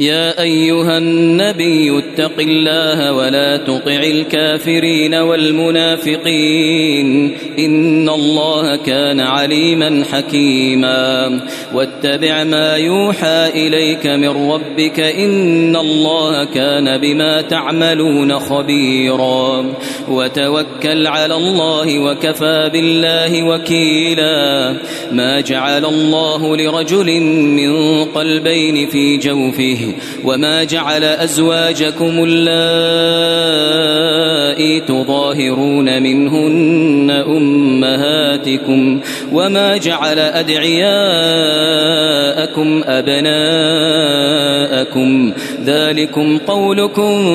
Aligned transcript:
يا 0.00 0.42
أيها 0.42 0.98
النبي 0.98 1.98
اتق 1.98 2.38
الله 2.38 3.12
ولا 3.12 3.56
تطع 3.56 4.00
الكافرين 4.02 5.14
والمنافقين 5.14 6.56
إن 7.58 8.08
الله 8.08 8.76
كان 8.76 9.20
عليما 9.20 10.04
حكيما 10.12 11.40
واتبع 11.74 12.44
ما 12.44 12.76
يوحى 12.76 13.50
إليك 13.54 14.06
من 14.06 14.50
ربك 14.50 15.00
إن 15.00 15.76
الله 15.76 16.44
كان 16.44 16.98
بما 16.98 17.40
تعملون 17.42 18.38
خبيرا 18.38 19.72
وتوكل 20.08 21.06
على 21.06 21.34
الله 21.34 21.98
وكفى 21.98 22.70
بالله 22.72 23.42
وكيلا 23.42 24.76
ما 25.12 25.40
جعل 25.40 25.84
الله 25.84 26.56
لرجل 26.56 27.20
من 27.20 28.04
قلبين 28.04 28.86
في 28.88 29.16
جوفه 29.16 29.89
وما 30.24 30.64
جعل 30.64 31.04
أزواجكم 31.04 32.24
اللائي 32.24 33.60
تظاهرون 34.80 36.02
منهن 36.02 37.10
أمهاتكم 37.10 39.00
وما 39.32 39.76
جعل 39.76 40.18
أدعياءكم 40.18 41.20
أبناءكم 42.86 43.80
ذلكم 45.64 46.38
قولكم 46.38 47.26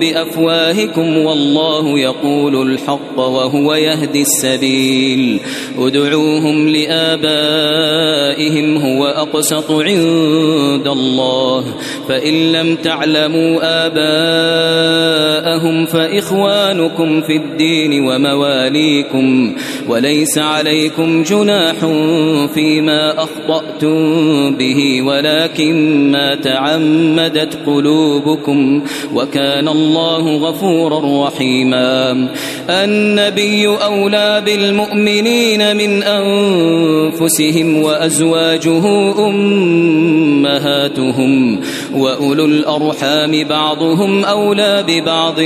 بأفواهكم 0.00 1.18
والله 1.18 1.98
يقول 1.98 2.70
الحق 2.72 3.18
وهو 3.18 3.74
يهدي 3.74 4.22
السبيل 4.22 5.40
ادعوهم 5.78 6.68
لآبائهم 6.68 8.06
هو 8.76 9.06
أقسط 9.06 9.70
عند 9.70 10.86
الله 10.86 11.64
فإن 12.08 12.52
لم 12.52 12.76
تعلموا 12.76 13.58
آباءهم 13.86 15.86
فإخوانكم 15.86 17.20
في 17.20 17.36
الدين 17.36 18.04
ومواليكم 18.04 19.54
وليس 19.88 20.38
عليكم 20.38 21.22
جناح 21.22 21.74
فيما 22.54 23.22
أخطأتم 23.22 23.96
به 24.56 25.02
ولكن 25.02 25.76
ما 26.12 26.34
تعمدت 26.34 27.58
قلوبكم 27.66 28.82
وكان 29.14 29.68
الله 29.68 30.36
غفورا 30.36 31.26
رحيما. 31.26 32.28
النبي 32.70 33.66
أولى 33.66 34.42
بالمؤمنين 34.46 35.76
من 35.76 36.02
أنفسهم 36.02 37.82
وأزواجه 37.82 38.86
أمهاتهم. 39.28 41.60
وأولو 41.96 42.44
الأرحام 42.44 43.44
بعضهم 43.44 44.24
أولى 44.24 44.84
ببعض 44.88 45.40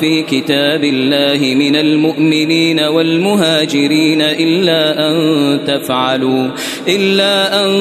في 0.00 0.22
كتاب 0.22 0.84
الله 0.84 1.54
من 1.54 1.76
المؤمنين 1.76 2.80
والمهاجرين 2.80 4.22
إلا 4.22 5.08
أن 5.10 5.14
تفعلوا 5.66 6.48
إلا 6.88 7.64
أن 7.64 7.72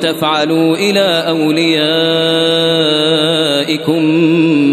تفعلوا 0.00 0.76
إلى 0.76 1.24
أوليائكم 1.28 1.88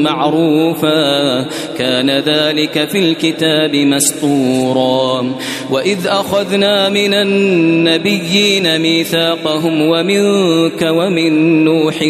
معروفا 0.03 1.41
كان 1.77 2.09
ذلك 2.09 2.89
في 2.89 2.99
الكتاب 2.99 3.75
مسطورا. 3.75 5.35
وإذ 5.71 6.07
أخذنا 6.07 6.89
من 6.89 7.13
النبيين 7.13 8.81
ميثاقهم 8.81 9.81
ومنك 9.81 10.81
ومن 10.81 11.63
نوح 11.65 12.01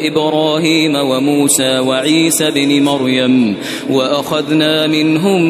وإبراهيم 0.00 0.96
وموسى 0.96 1.78
وعيسى 1.78 2.50
بن 2.50 2.82
مريم 2.82 3.56
وأخذنا 3.90 4.86
منهم 4.86 5.42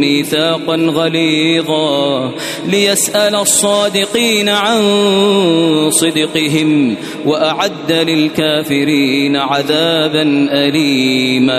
ميثاقا 0.00 0.76
غليظا 0.76 2.32
ليسأل 2.66 3.34
الصادقين 3.34 4.48
عن 4.48 4.82
صدقهم 5.90 6.96
وأعد 7.24 7.92
للكافرين 7.92 9.36
عذابا 9.36 10.48
أليما. 10.52 11.56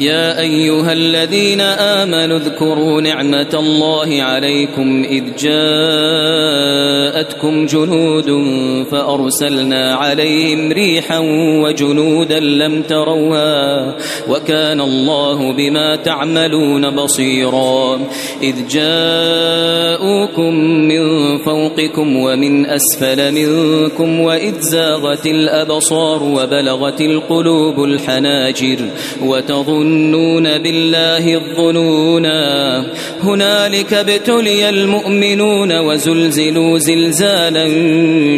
يا 0.00 0.40
أيها 0.40 0.92
الذين 0.92 1.60
آمنوا 1.60 2.36
اذكروا 2.36 3.00
نعمة 3.00 3.50
الله 3.54 4.22
عليكم 4.22 5.04
إذ 5.10 5.24
جاءتكم 7.14 7.66
جنود 7.66 8.30
فأرسلنا 8.90 9.94
عليهم 9.94 10.72
ريحا 10.72 11.18
وجنودا 11.62 12.40
لم 12.40 12.82
تروها 12.82 13.94
وكان 14.28 14.80
الله 14.80 15.52
بما 15.52 15.96
تعملون 15.96 16.90
بصيرا 16.90 18.00
إذ 18.42 18.54
جاءوكم 18.70 20.54
من 20.64 21.38
فوقكم 21.38 22.16
ومن 22.16 22.66
أسفل 22.66 23.32
منكم 23.32 24.20
وإذ 24.20 24.60
زاغت 24.60 25.26
الأبصار 25.26 26.22
وبلغت 26.22 27.00
القلوب 27.00 27.84
الحناجر 27.84 28.78
وتظن 29.22 29.83
يظنون 29.84 30.58
بالله 30.58 31.34
الظنونا. 31.34 32.84
هنالك 33.22 33.92
ابتلي 33.92 34.68
المؤمنون 34.68 35.78
وزلزلوا 35.78 36.78
زلزالا 36.78 37.68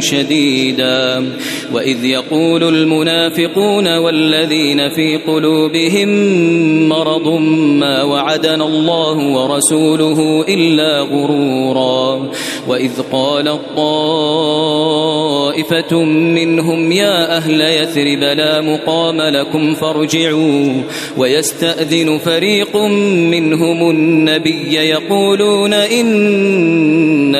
شديدا. 0.00 1.24
وإذ 1.72 2.04
يقول 2.04 2.62
المنافقون 2.62 3.96
والذين 3.96 4.88
في 4.88 5.16
قلوبهم 5.16 6.08
مرض 6.88 7.28
ما 7.80 8.02
وعدنا 8.02 8.66
الله 8.66 9.18
ورسوله 9.18 10.44
إلا 10.48 11.00
غرورا. 11.00 12.30
وإذ 12.68 13.02
قال 13.12 13.48
الطائفة 13.48 13.86
منهم 16.04 16.92
يا 16.92 17.36
أهل 17.36 17.60
يثرب 17.60 18.18
لا 18.18 18.60
مقام 18.60 19.20
لكم 19.20 19.74
فارجعوا. 19.74 20.82
ويستأذن 21.36 22.18
فريق 22.18 22.76
منهم 22.76 23.90
النبي 23.90 24.74
يقولون 24.74 25.72
إن 25.74 26.06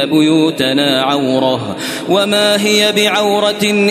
بيوتنا 0.05 1.03
عورة. 1.03 1.77
وما 2.09 2.67
هي 2.67 2.93
بعورة 2.93 3.63
إن 3.63 3.89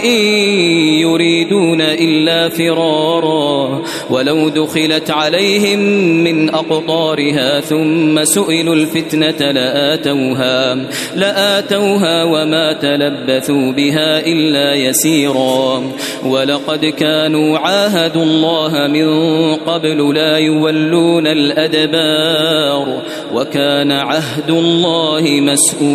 يريدون 1.00 1.82
إلا 1.82 2.50
فرارا. 2.50 3.82
ولو 4.10 4.50
دخلت 4.50 5.12
عليهم 5.12 5.80
من 6.24 6.50
أقطارها 6.50 7.60
ثم 7.60 8.24
سئلوا 8.24 8.76
الفتنة 8.76 9.52
لآتوها. 9.52 10.76
لآتوها 11.16 12.24
وما 12.24 12.74
تلبثوا 12.74 13.72
بها 13.72 14.26
إلا 14.26 14.74
يسيرا. 14.74 15.84
ولقد 16.26 16.86
كانوا 16.86 17.58
عاهدوا 17.58 18.24
الله 18.24 18.88
من 18.88 19.08
قبل 19.56 20.16
لا 20.16 20.38
يولون 20.38 21.28
الأدبار. 21.28 23.02
وكان 23.34 23.92
عهد 23.92 24.50
الله 24.50 25.22
مسؤولا. 25.22 25.95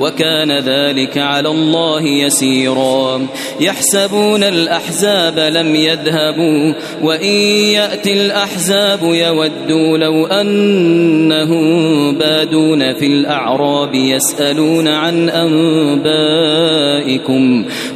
وكان 0.00 0.58
ذلك 0.58 1.18
على 1.18 1.48
الله 1.48 2.02
يسيرا. 2.02 3.26
يحسبون 3.60 4.42
الأحزاب 4.42 5.38
لم 5.38 5.76
يذهبوا 5.76 6.72
وإن 7.02 7.34
يأتي 7.74 8.12
الأحزاب 8.12 9.02
يودوا 9.02 9.98
لو 9.98 10.26
أنهم 10.26 12.14
بادون 12.14 12.94
في 12.94 13.06
الأعراب 13.06 13.94
يسألون 13.94 14.88
عن 14.88 15.28
أنبائكم. 15.28 16.60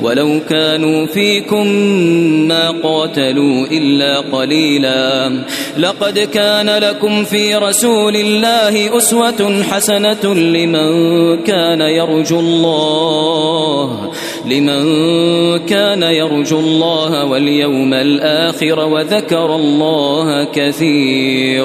ولو 0.02 0.40
كانوا 0.48 1.06
فيكم 1.06 1.66
ما 2.48 2.70
قاتلوا 2.70 3.66
إلا 3.66 4.20
قليلا. 4.20 5.32
لقد 5.78 6.19
كان 6.19 6.70
لكم 6.70 7.25
في 7.25 7.54
رسول 7.54 8.16
الله 8.16 8.96
أسوة 8.96 9.62
حسنة 9.70 10.34
لمن 10.34 11.24
كان 11.47 11.81
يرجو 11.81 12.41
الله 12.41 14.11
لمن 14.47 14.85
كان 15.59 16.03
يرجو 16.03 16.61
الله 16.61 17.25
واليوم 17.25 17.94
الآخر 17.94 18.79
وذكر 18.88 19.56
الله 19.56 20.44
كثيراً. 20.44 21.65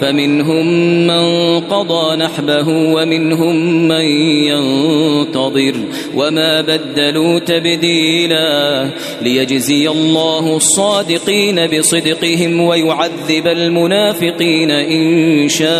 فمنهم 0.00 0.66
من 1.06 1.60
قضى 1.60 2.16
نحبه 2.16 2.68
ومنهم 2.68 3.88
من 3.88 4.04
ينتظر 4.50 5.74
وما 6.16 6.60
بدلوا 6.60 7.38
تبديلا 7.38 8.90
ليجزي 9.22 9.88
الله 9.88 10.56
الصادقين 10.56 11.66
بصدقهم 11.66 12.60
ويعذب 12.60 13.46
المنافقين 13.46 14.70
إن 14.70 15.48
شاء 15.48 15.70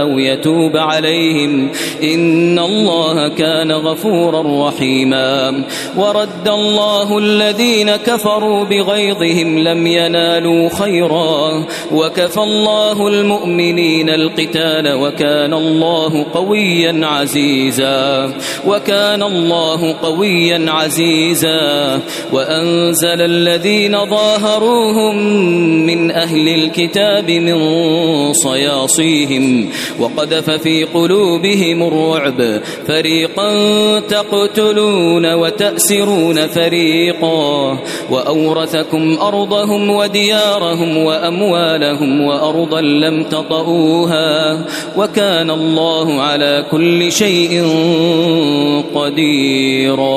أو 0.00 0.18
يتوب 0.18 0.76
عليهم 0.76 1.70
إن 2.02 2.58
الله 2.58 3.28
كان 3.28 3.72
غفورا 3.72 4.68
رحيما 4.68 5.64
ورد 5.96 6.48
الله 6.48 7.18
الذين 7.18 7.96
كفروا 7.96 8.64
بغيظهم 8.64 9.58
لم 9.58 9.86
ينالوا 9.86 10.68
خيرا 10.68 11.66
وكفى 11.92 12.39
الله 12.40 13.08
المؤمنين 13.08 14.10
القتال 14.10 14.94
وكان 14.94 15.54
الله 15.54 16.26
قويا 16.34 17.06
عزيزا 17.06 18.32
وكان 18.66 19.22
الله 19.22 19.92
قويا 20.02 20.70
عزيزا. 20.70 22.00
وأنزل 22.32 23.20
الذين 23.20 24.06
ظاهروهم 24.06 25.16
من 25.86 26.10
أهل 26.10 26.48
الكتاب 26.48 27.30
من 27.30 27.58
صياصيهم 28.32 29.68
وقذف 30.00 30.50
في 30.50 30.84
قلوبهم 30.84 31.82
الرعب. 31.82 32.60
فريقا 32.86 33.50
تقتلون 34.00 35.34
وتأسرون 35.34 36.46
فريقا 36.46 37.78
وأورثكم 38.10 39.18
أرضهم 39.20 39.90
وديارهم 39.90 40.96
وأموالهم 40.96 42.20
وأرضا 42.30 42.80
لم 42.80 43.24
تطئوها 43.24 44.58
وكان 44.96 45.50
الله 45.50 46.22
على 46.22 46.64
كل 46.70 47.12
شيء 47.12 47.52
قديرا. 48.94 50.10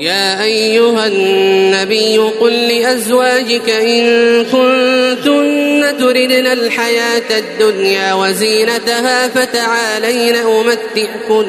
يا 0.00 0.42
أيها 0.42 1.06
النبي 1.06 2.18
قل 2.18 2.52
لأزواجك 2.52 3.70
إن 3.70 4.04
كنتن 4.44 5.98
تردن 5.98 6.46
الحياة 6.46 7.38
الدنيا 7.38 8.14
وزينتها 8.14 9.28
فتعالين 9.28 10.36
أمتعكن 10.36 11.48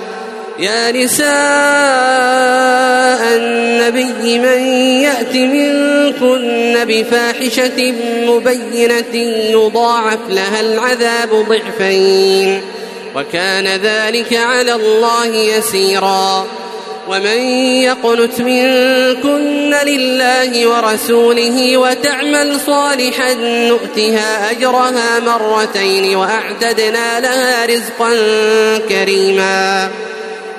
يا 0.59 0.91
نساء 0.91 1.31
النبي 3.35 4.39
من 4.39 4.59
يأت 5.01 5.35
منكن 5.35 6.85
بفاحشة 6.85 7.93
مبينة 8.27 9.15
يضاعف 9.51 10.19
لها 10.29 10.59
العذاب 10.59 11.29
ضعفين 11.49 12.61
وكان 13.15 13.67
ذلك 13.67 14.33
على 14.33 14.73
الله 14.73 15.25
يسيرا 15.25 16.47
ومن 17.07 17.39
يقنت 17.81 18.41
منكن 18.41 19.75
لله 19.85 20.67
ورسوله 20.67 21.77
وتعمل 21.77 22.59
صالحا 22.59 23.33
نؤتها 23.43 24.51
أجرها 24.51 25.19
مرتين 25.19 26.15
وأعتدنا 26.15 27.19
لها 27.19 27.65
رزقا 27.65 28.11
كريما 28.89 29.89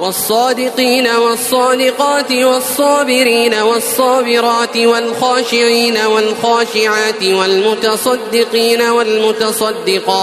والصادقين 0.00 1.06
والصادقات 1.06 2.32
والصابرين 2.32 3.54
والصابرات 3.54 4.76
والخاشعين 4.76 5.96
والخاشعات 6.06 7.22
والمتصدقين 7.22 8.82
والمتصدقات 8.82 10.14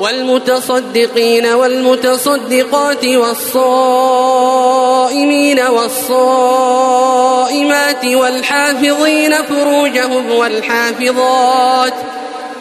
والمتصدقين 0.00 1.46
والمتصدقات 1.46 3.04
والصائمين 3.04 4.50
والصائمات 5.60 6.84
والحافظين 8.04 9.34
فروجهم 9.42 10.30
والحافظات 10.30 11.94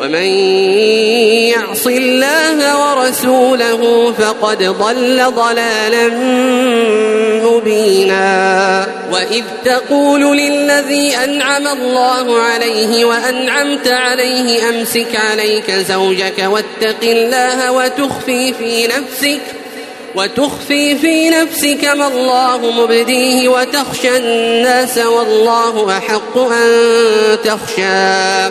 ومن 0.00 0.28
يعص 1.52 1.86
الله 1.86 2.58
ورسوله 2.80 4.12
فقد 4.18 4.62
ضل 4.62 5.24
ضلالا 5.30 6.08
مبينا. 7.44 8.86
وإذ 9.12 9.44
تقول 9.64 10.36
للذي 10.36 11.16
أنعم 11.24 11.66
الله 11.66 12.40
عليه 12.40 13.04
وأنعمت 13.04 13.88
عليه 13.88 14.68
أمسك 14.68 15.16
عليك 15.16 15.70
زوجك 15.70 16.38
واتق 16.46 17.02
الله 17.02 17.72
وتخفي 17.72 18.54
في 18.54 18.86
نفسك 18.86 19.40
وتخفي 20.14 20.96
في 20.96 21.30
نفسك 21.30 21.84
ما 21.84 22.08
الله 22.08 22.70
مبديه 22.82 23.48
وتخشى 23.48 24.16
الناس 24.16 24.98
والله 24.98 25.98
أحق 25.98 26.38
أن 26.38 26.68
تخشى 27.44 28.50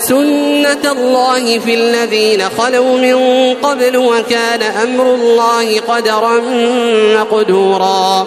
سنة 0.00 0.92
الله 0.92 1.58
في 1.58 1.74
الذين 1.74 2.42
خلوا 2.58 2.98
من 2.98 3.54
قبل 3.54 3.96
وكان 3.96 4.62
أمر 4.62 5.14
الله 5.14 5.80
قدرا 5.80 6.40
مقدورا. 7.20 8.26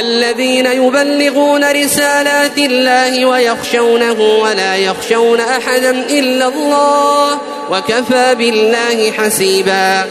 الذين 0.00 0.66
يبلغون 0.66 1.72
رسالات 1.72 2.58
الله 2.58 3.26
ويخشونه 3.26 4.38
ولا 4.42 4.76
يخشون 4.76 5.40
أحدا 5.40 5.90
إلا 5.90 6.48
الله 6.48 7.38
وكفى 7.70 8.34
بالله 8.34 9.10
حسيبا. 9.10 10.04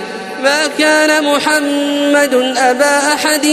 ما 0.43 0.67
كان 0.79 1.23
محمد 1.23 2.33
أبا 2.57 2.97
أحد 3.13 3.45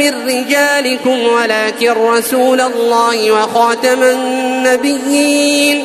من 0.00 0.12
رجالكم 0.26 1.18
ولكن 1.26 1.90
رسول 1.90 2.60
الله 2.60 3.32
وخاتم 3.32 4.02
النبيين. 4.02 5.84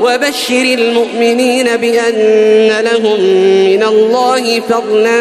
وبشر 0.00 0.62
المؤمنين 0.62 1.76
بأن 1.76 2.80
لهم 2.80 3.20
من 3.64 3.82
الله 3.82 4.60
فضلا 4.60 5.20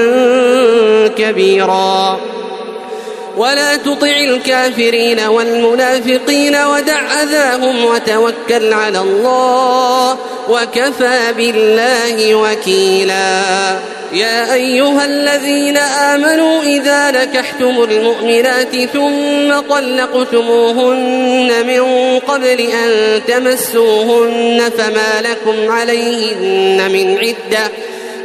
كبيرا. 1.07 2.19
ولا 3.39 3.75
تطع 3.75 4.17
الكافرين 4.17 5.19
والمنافقين 5.19 6.55
ودع 6.55 7.23
أذاهم 7.23 7.85
وتوكل 7.85 8.73
على 8.73 8.99
الله 8.99 10.17
وكفى 10.49 11.33
بالله 11.37 12.35
وكيلا. 12.35 13.43
يا 14.13 14.53
أيها 14.53 15.05
الذين 15.05 15.77
آمنوا 15.77 16.61
إذا 16.63 17.11
نكحتم 17.11 17.83
المؤمنات 17.83 18.75
ثم 18.93 19.59
طلقتموهن 19.69 21.51
من 21.67 21.83
قبل 22.19 22.59
أن 22.59 23.21
تمسوهن 23.27 24.71
فما 24.77 25.21
لكم 25.21 25.71
عليهن 25.71 26.91
من 26.91 27.17
عدة 27.17 27.71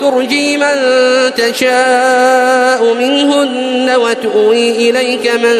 ترجي 0.00 0.56
من 0.56 0.74
تشاء 1.36 2.94
منهن 2.94 3.90
وتؤوي 3.96 4.90
إليك 4.90 5.30
من 5.30 5.56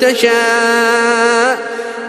تشاء. 0.00 1.58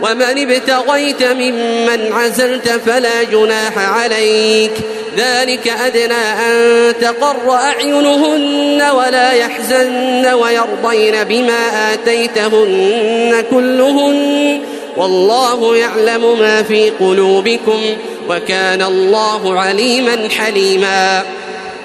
ومن 0.01 0.22
ابتغيت 0.22 1.24
ممن 1.24 2.13
عزلت 2.13 2.69
فلا 2.86 3.24
جناح 3.24 3.77
عليك. 3.77 4.72
ذلك 5.17 5.67
أدنى 5.67 6.13
أن 6.13 6.93
تقر 7.01 7.51
أعينهن 7.51 8.81
ولا 8.81 9.31
يحزن 9.31 10.34
ويرضين 10.34 11.24
بما 11.24 11.93
آتيتهن 11.93 13.43
كلهن. 13.51 14.62
والله 14.98 15.77
يعلم 15.77 16.39
ما 16.39 16.63
في 16.63 16.89
قلوبكم 16.89 17.81
وكان 18.29 18.81
الله 18.81 19.60
عليما 19.60 20.29
حليما. 20.38 21.24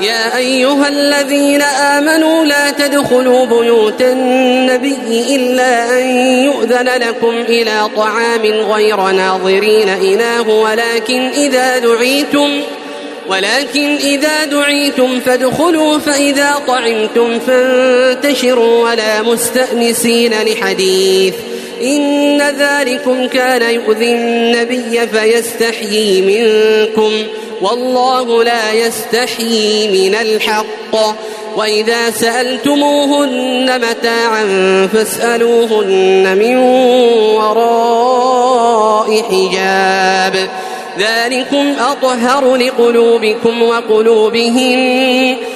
يا 0.00 0.36
أيها 0.36 0.88
الذين 0.88 1.62
آمنوا 1.62 2.44
لا 2.44 2.70
تدخلوا 2.70 3.46
بيوت 3.46 4.02
النبي 4.02 5.36
إلا 5.36 5.98
أن 5.98 6.06
يؤذن 6.44 6.88
لكم 6.88 7.34
إلى 7.48 7.88
طعام 7.96 8.42
غير 8.42 8.96
ناظرين 8.96 9.88
إناه 9.88 10.48
ولكن 10.48 11.28
إذا 11.28 11.78
دعيتم 11.78 12.60
ولكن 13.28 13.96
إذا 13.96 14.44
دعيتم 14.44 15.20
فادخلوا 15.20 15.98
فإذا 15.98 16.54
طعمتم 16.66 17.38
فانتشروا 17.38 18.90
ولا 18.90 19.22
مستأنسين 19.22 20.34
لحديث. 20.42 21.34
إن 21.82 22.42
ذلكم 22.42 23.26
كان 23.26 23.74
يؤذي 23.74 24.14
النبي 24.14 25.06
فيستحيي 25.06 26.22
منكم. 26.22 27.12
والله 27.62 28.44
لا 28.44 28.72
يستحيي 28.72 30.08
من 30.08 30.14
الحق. 30.14 31.16
وإذا 31.56 32.10
سألتموهن 32.10 33.80
متاعا 33.80 34.44
فاسألوهن 34.92 36.36
من 36.38 36.56
وراء 37.36 39.22
حجاب. 39.22 40.48
ذلكم 40.98 41.74
أطهر 41.80 42.56
لقلوبكم 42.56 43.62
وقلوبهم. 43.62 45.36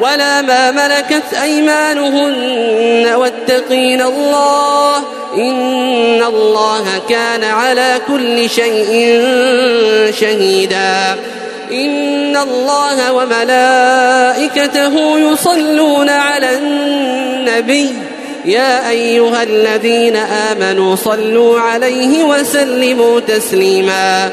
ولا 0.00 0.42
ما 0.42 0.70
ملكت 0.70 1.34
أيمانهن 1.42 3.14
واتقين 3.14 4.02
الله 4.02 4.96
إن 5.36 6.22
الله 6.22 6.84
كان 7.08 7.44
على 7.44 8.00
كل 8.08 8.50
شيء 8.50 9.20
شهيدا. 10.20 11.16
إن 11.72 12.36
الله 12.36 13.12
وملائكته 13.12 14.94
يصلون 15.18 16.08
على 16.08 16.58
النبي. 16.58 17.94
يا 18.44 18.90
أيها 18.90 19.42
الذين 19.42 20.16
آمنوا 20.16 20.96
صلوا 20.96 21.60
عليه 21.60 22.24
وسلموا 22.24 23.20
تسليما. 23.20 24.32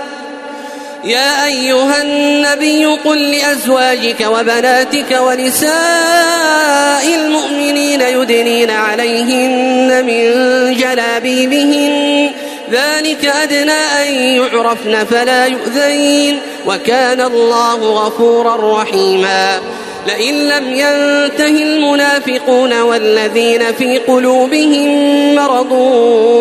يا 1.03 1.45
أيها 1.45 2.01
النبي 2.01 2.85
قل 2.85 3.31
لأزواجك 3.31 4.27
وبناتك 4.27 5.19
ونساء 5.21 7.05
المؤمنين 7.15 8.01
يدنين 8.01 8.69
عليهن 8.71 10.05
من 10.05 10.31
جلابيبهن 10.77 12.31
ذلك 12.71 13.25
أدنى 13.25 13.71
أن 13.71 14.13
يعرفن 14.13 15.05
فلا 15.05 15.45
يؤذين 15.45 16.39
وكان 16.67 17.21
الله 17.21 18.05
غفورا 18.05 18.81
رحيما. 18.81 19.59
لئن 20.07 20.33
لم 20.33 20.73
ينته 20.73 21.63
المنافقون 21.63 22.81
والذين 22.81 23.73
في 23.73 23.97
قلوبهم 23.97 25.35
مرض 25.35 25.71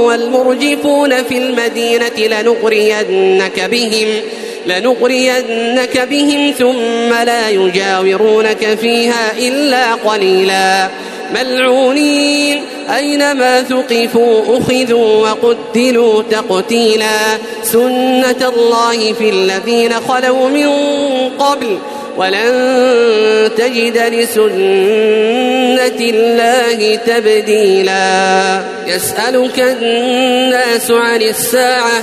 والمرجفون 0.06 1.22
في 1.22 1.38
المدينة 1.38 2.16
لنغرينك 2.18 3.60
بهم. 3.60 4.20
لنغرينك 4.66 6.08
بهم 6.10 6.54
ثم 6.58 7.24
لا 7.24 7.48
يجاورونك 7.48 8.78
فيها 8.80 9.32
إلا 9.38 9.94
قليلا. 9.94 10.88
ملعونين 11.34 12.62
أينما 12.96 13.62
ثقفوا 13.62 14.58
أخذوا 14.58 15.28
وقتلوا 15.28 16.22
تقتيلا. 16.30 17.38
سنة 17.62 18.52
الله 18.56 19.12
في 19.12 19.30
الذين 19.30 19.92
خلوا 20.08 20.48
من 20.48 20.68
قبل 21.38 21.78
ولن 22.16 23.50
تجد 23.56 23.98
لسنة 23.98 24.50
الله 26.00 26.96
تبديلا. 27.06 28.62
يسألك 28.86 29.60
الناس 29.60 30.90
عن 30.90 31.22
الساعة 31.22 32.02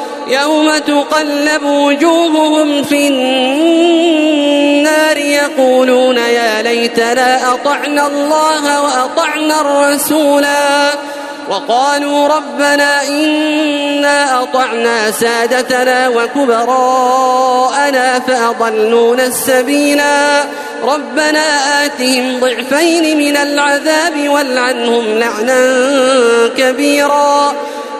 يوم 0.31 0.77
تقلب 0.77 1.63
وجوههم 1.63 2.83
في 2.83 3.07
النار 3.07 4.31
يقولون 5.17 6.17
يا 6.17 6.61
ليتنا 6.61 7.53
أطعنا 7.53 8.07
الله 8.07 8.81
وأطعنا 8.81 9.61
الرسولا 9.61 10.91
وقالوا 11.49 12.27
ربنا 12.27 13.07
إنا 13.07 14.41
أطعنا 14.43 15.11
سادتنا 15.11 16.09
وكبراءنا 16.09 17.39
فأضلونا 18.19 19.25
السبيلا 19.25 20.43
ربنا 20.83 21.45
آتهم 21.85 22.39
ضعفين 22.39 23.17
من 23.17 23.37
العذاب 23.37 24.29
والعنهم 24.29 25.05
لعنا 25.05 25.67
كبيرا 26.57 27.53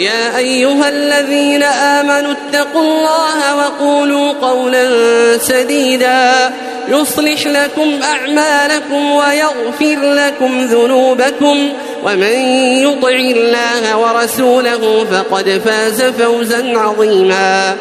يا 0.00 0.36
أيها 0.36 0.88
الذين 0.88 1.62
آمنوا 1.62 2.32
اتقوا 2.32 2.82
الله 2.82 3.56
وقولوا 3.56 4.32
قولا 4.32 4.88
سديدا 5.38 6.52
يصلح 6.88 7.46
لكم 7.46 8.00
أعمالكم 8.02 9.10
ويغفر 9.10 9.98
لكم 10.02 10.64
ذنوبكم 10.64 11.72
ومن 12.04 12.32
يطع 12.82 13.08
الله 13.08 13.96
ورسوله 13.96 15.06
فقد 15.12 15.60
فاز 15.64 16.02
فوزا 16.02 16.78
عظيما 16.78 17.76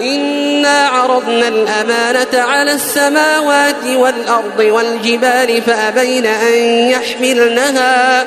إنا 0.00 0.88
عرضنا 0.88 1.48
الأمانة 1.48 2.34
على 2.34 2.72
السماوات 2.72 3.86
والأرض 3.96 4.58
والجبال 4.60 5.62
فأبين 5.62 6.26
أن 6.26 6.54
يحملنها 6.90 8.26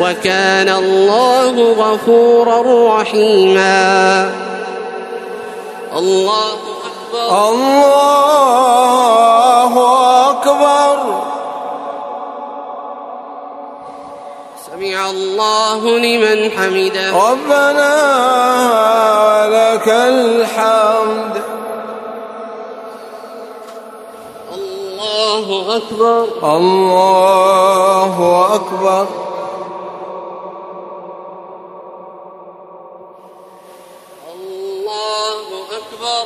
وكان 0.00 0.68
الله 0.68 1.72
غفورا 1.72 2.62
رحيما. 3.00 4.30
الله 5.96 6.52
أكبر. 6.86 7.48
الله 7.48 7.86
أكبر. 10.30 10.96
سمع 14.66 15.10
الله 15.10 15.80
لمن 15.98 16.50
حمده. 16.50 17.10
ربنا 17.30 17.94
لك 19.46 19.88
الحمد. 19.88 21.42
الله 24.54 25.76
أكبر. 25.76 26.24
الله 26.56 28.14
أكبر. 28.54 29.25